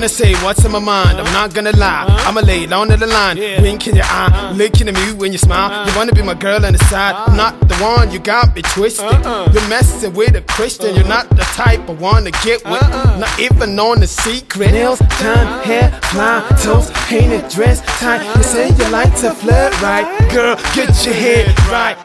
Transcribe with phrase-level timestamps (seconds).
[0.00, 1.18] gonna say what's in my mind.
[1.18, 2.06] I'm not gonna lie.
[2.26, 3.36] I'ma lay down to the line.
[3.36, 5.86] Wink in your eye, looking at me when you smile.
[5.86, 7.14] You wanna be my girl on the side.
[7.14, 9.04] I'm not the one, you got me twisted.
[9.04, 9.50] Uh-uh.
[9.52, 10.94] You're messing with a Christian.
[10.94, 12.82] You're not the type I wanna get with.
[12.82, 13.18] Uh-uh.
[13.18, 14.72] Not even on the secret.
[14.72, 18.24] Nails done, hair fly, toes painted, dress tight.
[18.36, 20.06] You say you like to flirt right.
[20.32, 21.96] Girl, get your head right.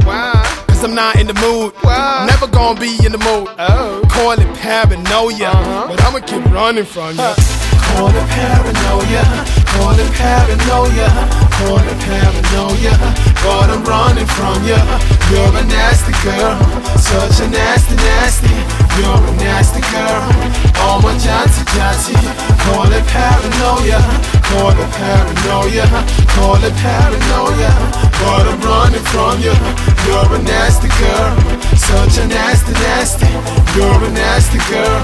[0.75, 1.71] Cause I'm not in the mood.
[2.27, 3.47] Never gonna be in the mood.
[3.55, 4.03] Oh.
[4.11, 5.55] Call it paranoia.
[5.55, 5.87] Uh-huh.
[5.87, 7.31] But I'ma keep running from you.
[7.95, 9.23] Call it paranoia.
[9.71, 11.07] Call it paranoia.
[11.55, 12.91] Call it paranoia.
[13.39, 14.75] But I'm running from you.
[15.31, 16.59] You're a nasty girl.
[16.99, 18.51] Such a nasty, nasty.
[18.99, 20.27] You're a nasty girl.
[20.83, 22.19] Oh my Johnny, Johnny.
[22.67, 24.03] Call it paranoia.
[24.43, 25.87] Call it paranoia.
[26.35, 28.04] Call it paranoia.
[28.21, 29.53] But I'm running from you.
[30.05, 31.33] You're a nasty girl.
[31.75, 33.27] Such a nasty, nasty.
[33.75, 35.01] You're a nasty girl.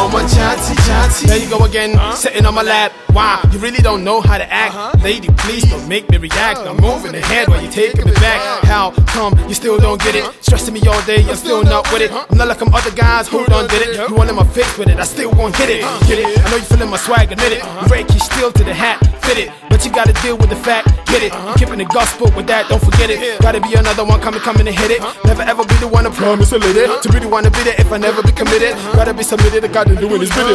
[0.00, 1.26] Oh my Johnny, Johnny.
[1.26, 2.92] There you go again, sitting on my lap.
[3.12, 4.74] Wow, you really don't know how to act.
[4.74, 4.98] Uh-huh.
[5.02, 6.60] Lady, please don't make me react.
[6.60, 8.64] I'm moving ahead while you're taking me back.
[8.64, 10.24] How come you still don't get it?
[10.40, 12.12] Stressing me all day, you're still not with it.
[12.12, 14.08] I'm not like them other guys who done did it.
[14.08, 15.80] You want in my face with it, I still won't hit it.
[16.06, 16.38] Get it?
[16.38, 17.62] I know you feeling my swag, admit it.
[17.62, 17.88] Uh-huh.
[17.88, 19.67] Break you still to the hat, fit it.
[19.78, 21.30] But you gotta deal with the fact, get it.
[21.32, 23.38] I'm keeping the gospel with that, don't forget it.
[23.38, 24.98] Gotta be another one coming, coming to hit it.
[24.98, 25.14] Uh-huh.
[25.22, 26.82] Never ever be the one to promise a lady.
[26.82, 26.98] Uh-huh.
[26.98, 28.74] To be the one to be there if I never be committed.
[28.98, 30.50] Gotta be submitted, I gotta do it, it's bit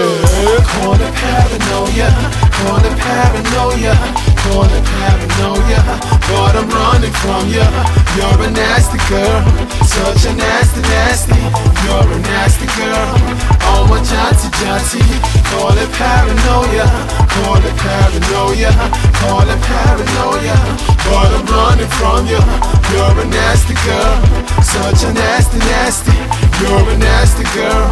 [0.76, 2.12] Call it paranoia,
[2.52, 3.96] call it paranoia,
[4.44, 5.80] call it paranoia.
[6.28, 7.64] But I'm running from you.
[8.20, 9.40] You're a nasty girl,
[9.88, 11.40] such a nasty, nasty.
[11.88, 13.08] You're a nasty girl.
[13.72, 15.00] Oh my Johnny, Johnny.
[15.50, 16.86] Call it paranoia,
[17.32, 18.72] call it paranoia,
[19.24, 20.58] call it paranoia.
[21.08, 22.42] But I'm running from you.
[22.92, 24.16] You're a nasty girl,
[24.62, 26.16] such a nasty, nasty.
[26.62, 27.88] You're a nasty girl.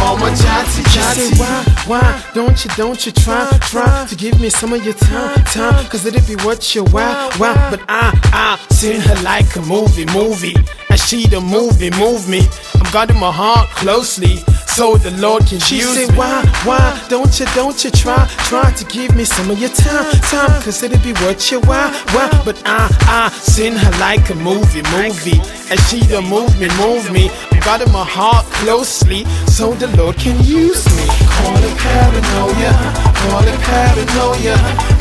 [0.00, 1.28] Oh my Johnny, Johnny.
[1.38, 5.44] Why, why don't you, don't you try, try to give me some of your time,
[5.44, 5.84] time?
[5.86, 7.58] Cause it'd be what you want, want.
[7.70, 10.56] But I, I seen her like a movie, movie.
[10.90, 12.48] And she the movie, move me.
[12.74, 14.38] I'm guarding my heart closely.
[14.78, 16.16] So the Lord can she use say, me.
[16.16, 20.06] Why, why don't you, don't you try, try to give me some of your time,
[20.30, 20.62] time?
[20.62, 22.30] Cause it'd be worth your while, why?
[22.44, 25.42] But I, I seen her like a movie, movie.
[25.68, 27.28] And she the move me, move me.
[27.66, 29.26] Guarding my heart closely.
[29.50, 31.06] So the Lord can use me.
[31.26, 32.72] Call it paranoia,
[33.18, 34.56] call it paranoia,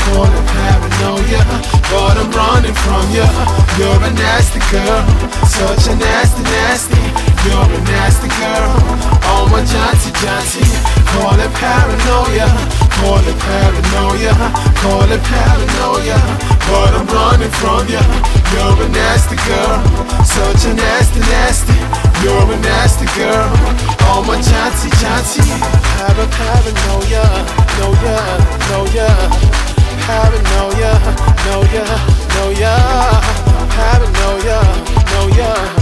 [0.10, 1.42] call it paranoia.
[1.94, 3.30] But I'm running from you.
[3.78, 5.06] You're a nasty girl,
[5.46, 7.06] such a nasty, nasty.
[7.46, 7.77] You're
[10.22, 10.66] Johnny.
[11.14, 12.50] Call it paranoia,
[12.98, 14.34] call it paranoia,
[14.82, 16.18] call it paranoia.
[16.68, 18.02] But I'm running from you.
[18.54, 19.78] You're a nasty girl,
[20.26, 21.78] such a nasty, nasty.
[22.24, 23.50] You're a nasty girl.
[24.10, 24.90] Oh my Johnny,
[26.02, 27.26] Have a paranoia,
[27.78, 28.18] no ya,
[28.70, 29.10] no ya.
[30.06, 30.94] Paranoia,
[31.46, 31.86] no ya,
[32.36, 32.74] no ya.
[33.76, 35.77] Paranoia.